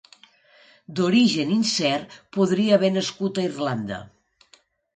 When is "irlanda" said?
3.53-4.05